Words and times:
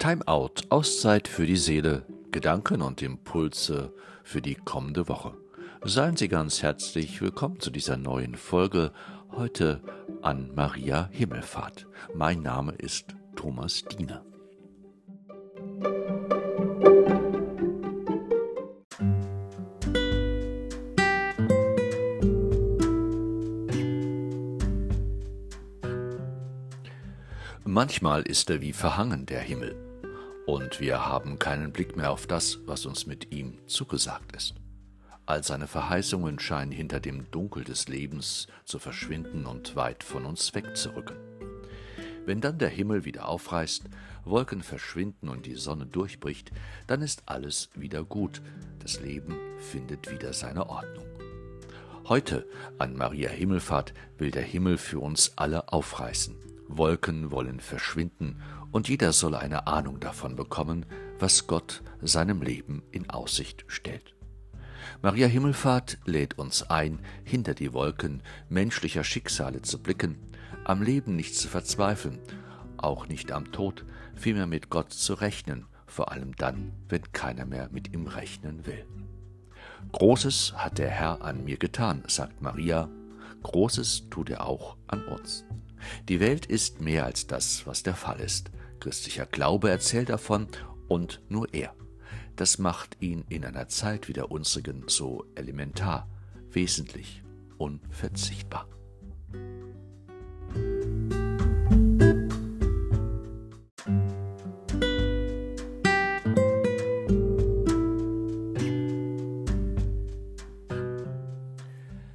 Timeout, 0.00 0.62
Auszeit 0.70 1.28
für 1.28 1.44
die 1.44 1.58
Seele, 1.58 2.06
Gedanken 2.30 2.80
und 2.80 3.02
Impulse 3.02 3.92
für 4.24 4.40
die 4.40 4.54
kommende 4.54 5.08
Woche. 5.08 5.36
Seien 5.84 6.16
Sie 6.16 6.28
ganz 6.28 6.62
herzlich 6.62 7.20
willkommen 7.20 7.60
zu 7.60 7.68
dieser 7.68 7.98
neuen 7.98 8.34
Folge, 8.34 8.92
heute 9.32 9.82
an 10.22 10.52
Maria 10.54 11.10
Himmelfahrt. 11.12 11.86
Mein 12.14 12.40
Name 12.40 12.72
ist 12.72 13.14
Thomas 13.36 13.84
Diener. 13.84 14.24
Manchmal 27.64 28.22
ist 28.22 28.48
er 28.48 28.62
wie 28.62 28.72
verhangen, 28.72 29.26
der 29.26 29.40
Himmel, 29.40 29.89
und 30.50 30.80
wir 30.80 31.06
haben 31.06 31.38
keinen 31.38 31.70
Blick 31.70 31.96
mehr 31.96 32.10
auf 32.10 32.26
das, 32.26 32.58
was 32.66 32.84
uns 32.84 33.06
mit 33.06 33.32
ihm 33.32 33.58
zugesagt 33.68 34.34
ist. 34.34 34.56
All 35.24 35.44
seine 35.44 35.68
Verheißungen 35.68 36.40
scheinen 36.40 36.72
hinter 36.72 36.98
dem 36.98 37.30
Dunkel 37.30 37.62
des 37.62 37.86
Lebens 37.86 38.48
zu 38.64 38.80
verschwinden 38.80 39.46
und 39.46 39.76
weit 39.76 40.02
von 40.02 40.26
uns 40.26 40.52
wegzurücken. 40.52 41.16
Wenn 42.26 42.40
dann 42.40 42.58
der 42.58 42.68
Himmel 42.68 43.04
wieder 43.04 43.28
aufreißt, 43.28 43.84
Wolken 44.24 44.64
verschwinden 44.64 45.28
und 45.28 45.46
die 45.46 45.54
Sonne 45.54 45.86
durchbricht, 45.86 46.50
dann 46.88 47.00
ist 47.00 47.22
alles 47.26 47.70
wieder 47.76 48.02
gut, 48.02 48.42
das 48.80 49.00
Leben 49.00 49.36
findet 49.70 50.10
wieder 50.10 50.32
seine 50.32 50.68
Ordnung. 50.68 51.06
Heute, 52.08 52.44
an 52.76 52.96
Maria 52.96 53.30
Himmelfahrt, 53.30 53.94
will 54.18 54.32
der 54.32 54.42
Himmel 54.42 54.78
für 54.78 54.98
uns 54.98 55.32
alle 55.36 55.72
aufreißen. 55.72 56.49
Wolken 56.76 57.30
wollen 57.30 57.60
verschwinden, 57.60 58.40
und 58.70 58.88
jeder 58.88 59.12
soll 59.12 59.34
eine 59.34 59.66
Ahnung 59.66 59.98
davon 60.00 60.36
bekommen, 60.36 60.86
was 61.18 61.46
Gott 61.46 61.82
seinem 62.00 62.40
Leben 62.40 62.82
in 62.92 63.10
Aussicht 63.10 63.64
stellt. 63.66 64.14
Maria 65.02 65.26
Himmelfahrt 65.26 65.98
lädt 66.04 66.38
uns 66.38 66.62
ein, 66.62 67.00
hinter 67.24 67.54
die 67.54 67.72
Wolken 67.72 68.22
menschlicher 68.48 69.04
Schicksale 69.04 69.62
zu 69.62 69.82
blicken, 69.82 70.18
am 70.64 70.82
Leben 70.82 71.16
nicht 71.16 71.36
zu 71.36 71.48
verzweifeln, 71.48 72.18
auch 72.76 73.08
nicht 73.08 73.32
am 73.32 73.50
Tod, 73.52 73.84
vielmehr 74.14 74.46
mit 74.46 74.70
Gott 74.70 74.92
zu 74.92 75.14
rechnen, 75.14 75.66
vor 75.86 76.12
allem 76.12 76.36
dann, 76.36 76.72
wenn 76.88 77.10
keiner 77.12 77.46
mehr 77.46 77.68
mit 77.72 77.92
ihm 77.92 78.06
rechnen 78.06 78.66
will. 78.66 78.86
Großes 79.92 80.54
hat 80.56 80.78
der 80.78 80.90
Herr 80.90 81.22
an 81.22 81.44
mir 81.44 81.56
getan, 81.56 82.04
sagt 82.06 82.40
Maria, 82.40 82.88
Großes 83.42 84.10
tut 84.10 84.30
er 84.30 84.46
auch 84.46 84.76
an 84.86 85.04
uns. 85.06 85.44
Die 86.08 86.20
Welt 86.20 86.46
ist 86.46 86.80
mehr 86.80 87.04
als 87.04 87.26
das, 87.26 87.66
was 87.66 87.82
der 87.82 87.94
Fall 87.94 88.20
ist. 88.20 88.50
Christlicher 88.80 89.26
Glaube 89.26 89.70
erzählt 89.70 90.08
davon 90.08 90.48
und 90.88 91.20
nur 91.28 91.52
er. 91.52 91.74
Das 92.36 92.58
macht 92.58 92.96
ihn 93.00 93.24
in 93.28 93.44
einer 93.44 93.68
Zeit 93.68 94.08
wie 94.08 94.14
der 94.14 94.30
unsrigen 94.30 94.84
so 94.86 95.26
elementar, 95.34 96.08
wesentlich, 96.50 97.22
unverzichtbar. 97.58 98.66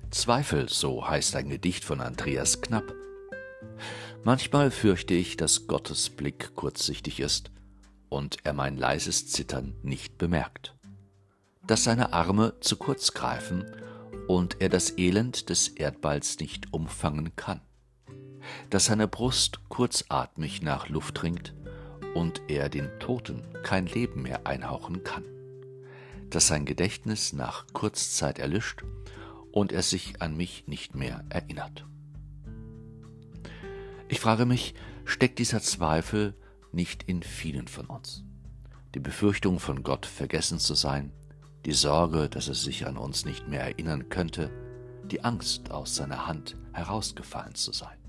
Zweifel, 0.10 0.70
so 0.70 1.08
heißt 1.08 1.36
ein 1.36 1.50
Gedicht 1.50 1.86
von 1.86 2.02
Andreas 2.02 2.60
Knapp. 2.60 2.96
Manchmal 4.24 4.72
fürchte 4.72 5.14
ich, 5.14 5.38
dass 5.38 5.68
Gottes 5.68 6.10
Blick 6.10 6.56
kurzsichtig 6.56 7.20
ist 7.20 7.52
und 8.10 8.38
er 8.44 8.54
mein 8.54 8.78
leises 8.78 9.28
Zittern 9.28 9.76
nicht 9.84 10.18
bemerkt, 10.18 10.76
dass 11.68 11.84
seine 11.84 12.14
Arme 12.14 12.56
zu 12.60 12.78
kurz 12.78 13.14
greifen 13.14 13.66
und 14.28 14.62
er 14.62 14.70
das 14.70 14.98
Elend 14.98 15.50
des 15.50 15.68
Erdballs 15.68 16.40
nicht 16.40 16.74
umfangen 16.74 17.36
kann, 17.36 17.62
dass 18.70 18.86
seine 18.86 19.08
Brust 19.08 19.70
kurzatmig 19.70 20.62
nach 20.62 20.90
Luft 20.90 21.22
ringt 21.22 21.54
und 22.16 22.42
er 22.48 22.70
den 22.70 22.90
Toten 23.00 23.44
kein 23.64 23.86
Leben 23.86 24.24
mehr 24.24 24.48
einhauchen 24.48 25.04
kann, 25.04 25.26
dass 26.30 26.48
sein 26.48 26.66
Gedächtnis 26.66 27.34
nach 27.34 27.68
Kurzzeit 27.74 28.40
erlischt 28.40 28.84
und 29.52 29.72
er 29.72 29.84
sich 29.84 30.22
an 30.22 30.36
mich 30.36 30.68
nicht 30.68 30.96
mehr 30.96 31.24
erinnert. 31.30 31.86
Frage 34.26 34.48
mich, 34.48 34.74
steckt 35.04 35.38
dieser 35.38 35.62
Zweifel 35.62 36.34
nicht 36.72 37.04
in 37.04 37.22
vielen 37.22 37.68
von 37.68 37.86
uns? 37.86 38.24
Die 38.96 39.00
Befürchtung, 39.00 39.60
von 39.60 39.84
Gott 39.84 40.08
vergessen 40.08 40.58
zu 40.58 40.74
sein, 40.74 41.12
die 41.64 41.74
Sorge, 41.74 42.28
dass 42.28 42.48
er 42.48 42.56
sich 42.56 42.88
an 42.88 42.98
uns 42.98 43.26
nicht 43.26 43.48
mehr 43.48 43.62
erinnern 43.62 44.10
könnte, 44.10 44.50
die 45.12 45.24
Angst, 45.24 45.70
aus 45.70 45.96
seiner 45.96 46.26
Hand 46.26 46.58
herausgefallen 46.74 47.54
zu 47.54 47.72
sein. 47.72 48.00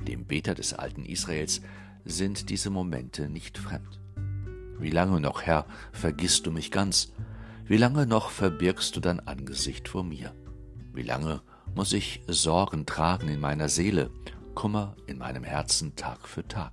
Dem 0.00 0.24
Beter 0.24 0.56
des 0.56 0.74
alten 0.74 1.04
Israels 1.04 1.60
sind 2.04 2.50
diese 2.50 2.70
Momente 2.70 3.28
nicht 3.28 3.56
fremd. 3.56 4.00
Wie 4.80 4.90
lange 4.90 5.20
noch, 5.20 5.42
Herr, 5.42 5.66
vergisst 5.92 6.44
du 6.44 6.50
mich 6.50 6.72
ganz? 6.72 7.12
Wie 7.66 7.76
lange 7.76 8.04
noch 8.04 8.30
verbirgst 8.30 8.96
du 8.96 9.00
dein 9.00 9.24
Angesicht 9.28 9.86
vor 9.86 10.02
mir? 10.02 10.34
Wie 10.92 11.02
lange 11.02 11.40
muss 11.76 11.92
ich 11.92 12.20
Sorgen 12.26 12.84
tragen 12.84 13.28
in 13.28 13.38
meiner 13.38 13.68
Seele 13.68 14.10
Kummer 14.58 14.96
in 15.06 15.18
meinem 15.18 15.44
Herzen 15.44 15.94
Tag 15.94 16.26
für 16.26 16.44
Tag. 16.48 16.72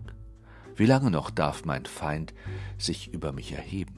Wie 0.75 0.87
lange 0.87 1.11
noch 1.11 1.29
darf 1.29 1.65
mein 1.65 1.85
Feind 1.85 2.33
sich 2.79 3.13
über 3.13 3.31
mich 3.31 3.51
erheben? 3.51 3.93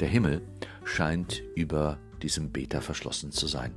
Der 0.00 0.08
Himmel 0.08 0.42
scheint 0.82 1.44
über 1.54 2.00
diesem 2.22 2.50
Beter 2.50 2.82
verschlossen 2.82 3.30
zu 3.30 3.46
sein. 3.46 3.72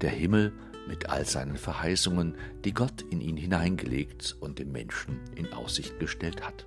Der 0.00 0.10
Himmel 0.10 0.52
mit 0.88 1.08
all 1.08 1.24
seinen 1.24 1.56
Verheißungen, 1.56 2.34
die 2.64 2.74
Gott 2.74 3.02
in 3.02 3.20
ihn 3.20 3.36
hineingelegt 3.36 4.36
und 4.40 4.58
dem 4.58 4.72
Menschen 4.72 5.20
in 5.36 5.52
Aussicht 5.52 6.00
gestellt 6.00 6.44
hat. 6.44 6.66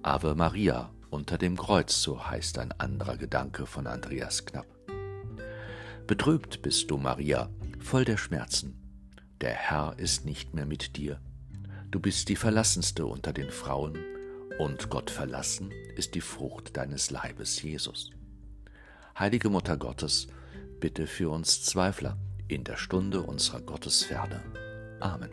Ave 0.00 0.34
Maria 0.34 0.90
unter 1.10 1.36
dem 1.36 1.58
Kreuz, 1.58 2.00
so 2.00 2.26
heißt 2.26 2.58
ein 2.58 2.72
anderer 2.72 3.18
Gedanke 3.18 3.66
von 3.66 3.86
Andreas 3.86 4.46
Knapp. 4.46 4.66
Betrübt 6.06 6.62
bist 6.62 6.90
du, 6.90 6.96
Maria, 6.96 7.50
voll 7.80 8.06
der 8.06 8.16
Schmerzen, 8.16 8.80
der 9.44 9.52
Herr 9.52 9.94
ist 9.98 10.24
nicht 10.24 10.54
mehr 10.54 10.64
mit 10.64 10.96
dir. 10.96 11.20
Du 11.90 12.00
bist 12.00 12.30
die 12.30 12.36
Verlassenste 12.36 13.04
unter 13.04 13.34
den 13.34 13.50
Frauen, 13.50 13.98
und 14.58 14.88
Gott 14.88 15.10
verlassen 15.10 15.70
ist 15.96 16.14
die 16.14 16.22
Frucht 16.22 16.78
deines 16.78 17.10
Leibes, 17.10 17.60
Jesus. 17.60 18.10
Heilige 19.18 19.50
Mutter 19.50 19.76
Gottes, 19.76 20.28
bitte 20.80 21.06
für 21.06 21.28
uns 21.28 21.62
Zweifler 21.62 22.16
in 22.48 22.64
der 22.64 22.78
Stunde 22.78 23.20
unserer 23.20 23.60
Gottesferne. 23.60 24.42
Amen. 25.00 25.30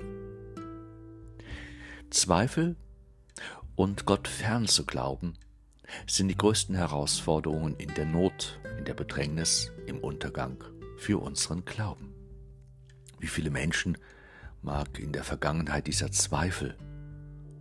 Zweifel 2.09 2.75
und 3.77 4.05
Gott 4.05 4.27
fern 4.27 4.67
zu 4.67 4.85
glauben, 4.85 5.35
sind 6.05 6.27
die 6.27 6.37
größten 6.37 6.75
Herausforderungen 6.75 7.77
in 7.77 7.93
der 7.93 8.05
Not, 8.05 8.59
in 8.77 8.83
der 8.83 8.93
Bedrängnis, 8.93 9.71
im 9.85 9.99
Untergang 9.99 10.61
für 10.97 11.21
unseren 11.21 11.63
Glauben. 11.63 12.20
Wie 13.21 13.27
viele 13.27 13.51
Menschen 13.51 13.99
mag 14.63 14.97
in 14.97 15.13
der 15.13 15.23
Vergangenheit 15.23 15.85
dieser 15.85 16.11
Zweifel 16.11 16.75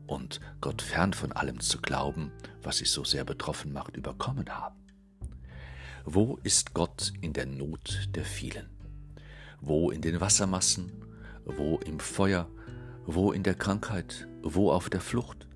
und 0.06 0.40
Gott 0.62 0.80
fern 0.80 1.12
von 1.12 1.32
allem 1.32 1.60
zu 1.60 1.82
glauben, 1.82 2.32
was 2.62 2.78
sich 2.78 2.90
so 2.90 3.04
sehr 3.04 3.24
betroffen 3.24 3.70
macht, 3.70 3.94
überkommen 3.94 4.48
haben? 4.48 4.76
Wo 6.06 6.38
ist 6.44 6.72
Gott 6.72 7.12
in 7.20 7.34
der 7.34 7.44
Not 7.44 8.08
der 8.14 8.24
vielen? 8.24 8.70
Wo 9.60 9.90
in 9.90 10.00
den 10.00 10.22
Wassermassen? 10.22 11.04
Wo 11.44 11.76
im 11.84 12.00
Feuer? 12.00 12.48
Wo 13.04 13.30
in 13.32 13.42
der 13.42 13.54
Krankheit? 13.54 14.28
Wo 14.42 14.72
auf 14.72 14.88
der 14.88 15.02
Flucht? 15.02 15.46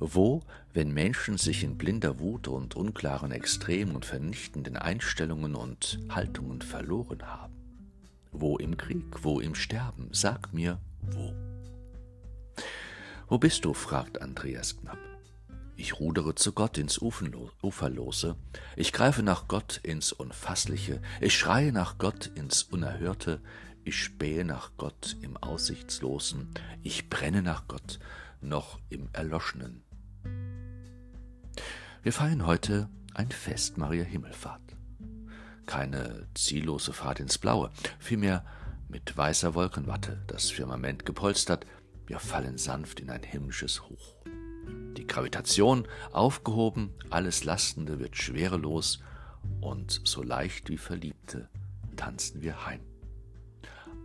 Wo, 0.00 0.42
wenn 0.72 0.92
Menschen 0.92 1.38
sich 1.38 1.62
in 1.62 1.78
blinder 1.78 2.18
Wut 2.18 2.48
und 2.48 2.74
unklaren, 2.74 3.30
extremen 3.30 3.94
und 3.94 4.04
vernichtenden 4.04 4.76
Einstellungen 4.76 5.54
und 5.54 6.00
Haltungen 6.08 6.60
verloren 6.60 7.22
haben? 7.22 7.53
Wo 8.36 8.58
im 8.58 8.76
Krieg, 8.76 9.22
wo 9.22 9.38
im 9.38 9.54
Sterben? 9.54 10.08
Sag 10.10 10.52
mir, 10.52 10.80
wo? 11.02 11.32
Wo 13.28 13.38
bist 13.38 13.64
du? 13.64 13.74
fragt 13.74 14.20
Andreas 14.20 14.76
knapp. 14.76 14.98
Ich 15.76 16.00
rudere 16.00 16.34
zu 16.34 16.52
Gott 16.52 16.76
ins 16.76 17.00
Uferlose, 17.00 18.36
ich 18.74 18.92
greife 18.92 19.22
nach 19.22 19.46
Gott 19.46 19.78
ins 19.84 20.12
Unfassliche, 20.12 21.00
ich 21.20 21.38
schreie 21.38 21.70
nach 21.70 21.98
Gott 21.98 22.26
ins 22.34 22.64
Unerhörte, 22.64 23.40
ich 23.84 24.02
spähe 24.02 24.44
nach 24.44 24.72
Gott 24.78 25.16
im 25.22 25.36
Aussichtslosen, 25.36 26.50
ich 26.82 27.08
brenne 27.08 27.42
nach 27.42 27.68
Gott 27.68 28.00
noch 28.40 28.80
im 28.88 29.08
Erloschenen. 29.12 29.84
Wir 32.02 32.12
feiern 32.12 32.46
heute 32.46 32.88
ein 33.14 33.30
Fest 33.30 33.78
Maria 33.78 34.04
Himmelfahrt 34.04 34.63
keine 35.66 36.26
ziellose 36.34 36.92
Fahrt 36.92 37.20
ins 37.20 37.38
Blaue, 37.38 37.70
vielmehr 37.98 38.44
mit 38.88 39.16
weißer 39.16 39.54
Wolkenwatte, 39.54 40.22
das 40.26 40.50
Firmament 40.50 41.04
gepolstert, 41.06 41.66
Wir 42.06 42.18
fallen 42.18 42.58
sanft 42.58 43.00
in 43.00 43.08
ein 43.08 43.22
himmlisches 43.22 43.82
Hoch. 43.88 44.14
Die 44.96 45.06
Gravitation 45.06 45.88
aufgehoben, 46.12 46.92
alles 47.08 47.44
Lastende 47.44 47.98
wird 47.98 48.16
schwerelos 48.16 49.00
und 49.62 50.02
so 50.04 50.22
leicht 50.22 50.68
wie 50.68 50.76
Verliebte 50.76 51.48
tanzen 51.96 52.42
wir 52.42 52.66
heim. 52.66 52.80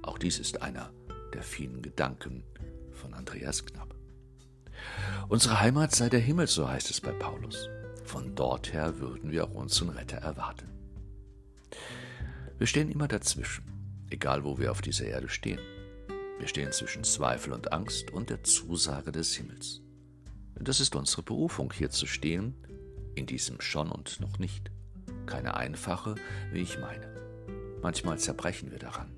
Auch 0.01 0.17
dies 0.17 0.39
ist 0.39 0.61
einer 0.61 0.91
der 1.33 1.43
vielen 1.43 1.81
Gedanken 1.81 2.43
von 2.91 3.13
Andreas 3.13 3.65
Knapp. 3.65 3.93
Unsere 5.27 5.59
Heimat 5.59 5.93
sei 5.93 6.09
der 6.09 6.19
Himmel, 6.19 6.47
so 6.47 6.67
heißt 6.69 6.89
es 6.89 7.01
bei 7.01 7.11
Paulus. 7.11 7.67
Von 8.05 8.33
dort 8.35 8.73
her 8.73 8.99
würden 8.99 9.31
wir 9.31 9.43
auch 9.45 9.53
unseren 9.53 9.89
Retter 9.89 10.17
erwarten. 10.17 10.78
Wir 12.59 12.67
stehen 12.67 12.91
immer 12.91 13.07
dazwischen, 13.07 13.63
egal 14.09 14.43
wo 14.43 14.57
wir 14.57 14.71
auf 14.71 14.81
dieser 14.81 15.05
Erde 15.05 15.29
stehen. 15.29 15.61
Wir 16.39 16.47
stehen 16.49 16.73
zwischen 16.73 17.05
Zweifel 17.05 17.53
und 17.53 17.71
Angst 17.71 18.11
und 18.11 18.29
der 18.29 18.43
Zusage 18.43 19.13
des 19.13 19.33
Himmels. 19.33 19.81
Das 20.55 20.81
ist 20.81 20.93
unsere 20.93 21.23
Berufung, 21.23 21.71
hier 21.71 21.89
zu 21.89 22.05
stehen, 22.05 22.53
in 23.15 23.25
diesem 23.27 23.61
schon 23.61 23.89
und 23.89 24.19
noch 24.19 24.39
nicht. 24.39 24.71
Keine 25.25 25.55
einfache, 25.55 26.15
wie 26.51 26.59
ich 26.59 26.77
meine. 26.79 27.07
Manchmal 27.81 28.19
zerbrechen 28.19 28.71
wir 28.71 28.79
daran. 28.79 29.09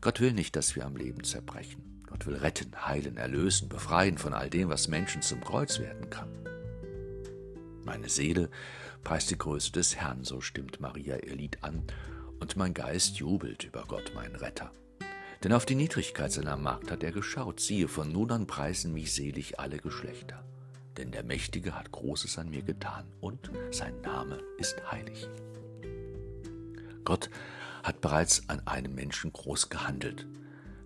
Gott 0.00 0.18
will 0.22 0.32
nicht, 0.32 0.56
dass 0.56 0.74
wir 0.74 0.86
am 0.86 0.96
Leben 0.96 1.22
zerbrechen. 1.22 2.02
Gott 2.06 2.26
will 2.26 2.36
retten, 2.36 2.86
heilen, 2.86 3.18
erlösen, 3.18 3.68
befreien 3.68 4.16
von 4.16 4.32
all 4.32 4.48
dem, 4.48 4.70
was 4.70 4.88
Menschen 4.88 5.20
zum 5.20 5.42
Kreuz 5.42 5.80
werden 5.80 6.08
kann. 6.08 6.30
Meine 7.84 8.08
Seele 8.08 8.48
preist 9.04 9.30
die 9.30 9.38
Größe 9.38 9.72
des 9.72 9.96
Herrn, 9.96 10.24
so 10.24 10.40
stimmt 10.40 10.80
Maria 10.80 11.16
ihr 11.16 11.36
Lied 11.36 11.62
an, 11.62 11.82
und 12.40 12.56
mein 12.56 12.74
Geist 12.74 13.16
jubelt 13.16 13.64
über 13.64 13.84
Gott, 13.86 14.12
meinen 14.14 14.36
Retter. 14.36 14.70
Denn 15.44 15.52
auf 15.52 15.66
die 15.66 15.74
Niedrigkeit 15.74 16.32
seiner 16.32 16.56
Magd 16.56 16.90
hat 16.90 17.02
er 17.02 17.12
geschaut, 17.12 17.60
siehe, 17.60 17.88
von 17.88 18.10
nun 18.10 18.30
an 18.30 18.46
preisen 18.46 18.92
mich 18.92 19.14
selig 19.14 19.60
alle 19.60 19.78
Geschlechter. 19.78 20.44
Denn 20.96 21.12
der 21.12 21.22
Mächtige 21.22 21.74
hat 21.74 21.92
Großes 21.92 22.38
an 22.38 22.50
mir 22.50 22.62
getan, 22.62 23.04
und 23.20 23.50
sein 23.70 24.00
Name 24.00 24.40
ist 24.58 24.76
heilig. 24.90 25.28
Gott 27.04 27.30
hat 27.82 28.00
bereits 28.00 28.48
an 28.48 28.66
einem 28.66 28.94
Menschen 28.94 29.32
groß 29.32 29.68
gehandelt. 29.68 30.26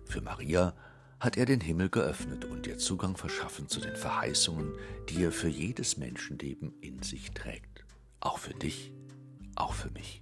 Für 0.05 0.21
Maria 0.21 0.75
hat 1.19 1.37
er 1.37 1.45
den 1.45 1.61
Himmel 1.61 1.89
geöffnet 1.89 2.45
und 2.45 2.67
ihr 2.67 2.77
Zugang 2.77 3.15
verschaffen 3.15 3.67
zu 3.67 3.79
den 3.79 3.95
Verheißungen, 3.95 4.73
die 5.09 5.23
er 5.23 5.31
für 5.31 5.47
jedes 5.47 5.97
Menschenleben 5.97 6.73
in 6.81 7.01
sich 7.01 7.31
trägt. 7.31 7.70
Auch 8.21 8.37
für 8.37 8.53
dich, 8.53 8.93
auch 9.55 9.73
für 9.73 9.89
mich. 9.91 10.21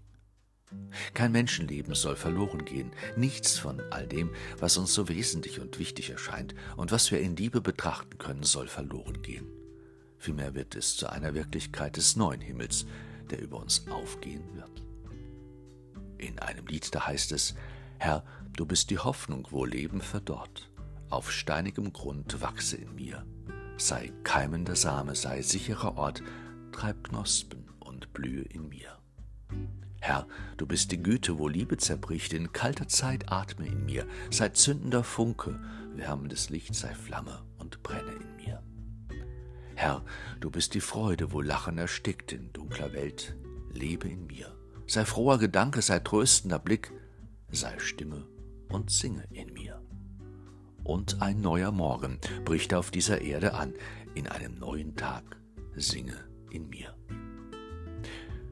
Kein 1.14 1.32
Menschenleben 1.32 1.96
soll 1.96 2.16
verloren 2.16 2.64
gehen, 2.64 2.92
nichts 3.18 3.58
von 3.58 3.82
all 3.92 4.08
dem, 4.08 4.32
was 4.58 4.78
uns 4.78 4.94
so 4.94 5.10
wesentlich 5.10 5.60
und 5.60 5.80
wichtig 5.80 6.10
erscheint 6.10 6.56
und 6.78 6.92
was 6.92 7.12
wir 7.12 7.20
in 7.20 7.36
Liebe 7.36 7.60
betrachten 7.60 8.18
können, 8.18 8.44
soll 8.44 8.68
verloren 8.68 9.22
gehen. 9.22 9.48
Vielmehr 10.18 10.54
wird 10.54 10.76
es 10.76 10.96
zu 10.96 11.08
einer 11.08 11.34
Wirklichkeit 11.34 11.98
des 11.98 12.16
neuen 12.16 12.42
Himmels, 12.42 12.86
der 13.30 13.42
über 13.42 13.60
uns 13.60 13.88
aufgehen 13.90 14.44
wird. 14.54 14.84
In 16.18 16.40
einem 16.40 16.68
Lied 16.68 16.94
da 16.94 17.08
heißt 17.08 17.32
es, 17.32 17.56
Herr, 17.98 18.24
du 18.56 18.66
bist 18.66 18.92
die 18.92 19.00
Hoffnung, 19.00 19.48
wo 19.52 19.66
Leben 19.66 20.02
verdorrt. 20.02 20.70
Auf 21.10 21.32
steinigem 21.32 21.92
Grund 21.92 22.42
wachse 22.42 22.78
in 22.78 22.96
mir. 22.96 23.26
Sei 23.78 24.12
keimender 24.24 24.76
Same, 24.76 25.16
sei 25.16 25.42
sicherer 25.42 25.98
Ort, 25.98 26.22
treib 26.72 27.10
Knospen 27.10 27.60
und 28.00 28.14
blühe 28.14 28.44
in 28.44 28.70
mir. 28.70 28.98
Herr, 30.00 30.26
du 30.56 30.66
bist 30.66 30.94
die 30.94 31.04
Güte, 31.04 31.38
wo 31.38 31.50
Liebe 31.50 31.76
zerbricht, 31.76 32.32
in 32.32 32.54
kalter 32.54 32.88
Zeit 32.88 33.30
atme 33.30 33.68
in 33.68 33.86
mir, 33.86 34.08
sei 34.32 34.50
zündender 34.50 35.04
Funke, 35.04 35.60
wärmendes 35.96 36.50
Licht 36.50 36.76
sei 36.76 36.94
Flamme 36.94 37.42
und 37.58 37.84
brenne 37.84 38.12
in 38.12 38.36
mir. 38.38 38.64
Herr, 39.76 40.06
du 40.40 40.50
bist 40.50 40.76
die 40.76 40.82
Freude, 40.82 41.34
wo 41.34 41.42
Lachen 41.42 41.78
erstickt 41.78 42.32
in 42.32 42.54
dunkler 42.54 42.94
Welt, 42.94 43.36
lebe 43.74 44.08
in 44.08 44.28
mir. 44.28 44.56
Sei 44.88 45.04
froher 45.04 45.38
Gedanke, 45.38 45.82
sei 45.82 46.00
tröstender 46.00 46.60
Blick, 46.60 46.94
sei 47.52 47.78
Stimme 47.80 48.26
und 48.70 48.92
singe 48.92 49.26
in 49.32 49.52
mir. 49.54 49.82
Und 50.86 51.22
ein 51.22 51.42
neuer 51.42 51.74
Morgen 51.74 52.20
bricht 52.46 52.74
auf 52.74 52.92
dieser 52.92 53.20
Erde 53.22 53.56
an, 53.56 53.74
in 54.16 54.28
einem 54.28 54.58
neuen 54.58 54.96
Tag 54.96 55.38
singe 55.76 56.16
in 56.50 56.70
mir. 56.70 56.96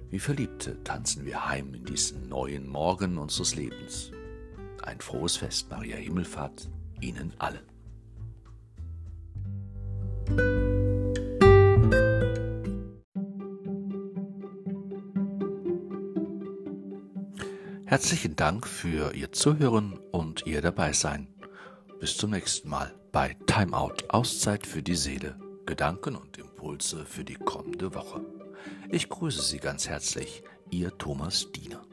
Wie 0.09 0.19
Verliebte 0.19 0.81
tanzen 0.83 1.25
wir 1.25 1.49
heim 1.49 1.73
in 1.73 1.83
diesen 1.83 2.29
neuen 2.29 2.69
Morgen 2.69 3.17
unseres 3.17 3.55
Lebens. 3.55 4.11
Ein 4.81 5.01
frohes 5.01 5.35
Fest, 5.35 5.69
Maria 5.69 5.97
Himmelfahrt, 5.97 6.69
Ihnen 7.01 7.33
allen. 7.39 7.65
Herzlichen 17.85 18.35
Dank 18.37 18.65
für 18.65 19.13
Ihr 19.13 19.33
Zuhören 19.33 19.99
und 20.11 20.45
Ihr 20.45 20.61
Dabeisein. 20.61 21.27
Bis 21.99 22.15
zum 22.15 22.31
nächsten 22.31 22.69
Mal 22.69 22.95
bei 23.11 23.35
Timeout 23.45 24.07
Auszeit 24.07 24.65
für 24.65 24.83
die 24.83 24.95
Seele. 24.95 25.37
Gedanken 25.65 26.15
und 26.15 26.37
Impulse 26.37 27.05
für 27.05 27.25
die 27.25 27.35
kommende 27.35 27.93
Woche. 27.93 28.21
Ich 28.89 29.09
grüße 29.09 29.41
Sie 29.41 29.59
ganz 29.59 29.87
herzlich, 29.87 30.43
Ihr 30.69 30.97
Thomas 30.97 31.51
Diener. 31.51 31.86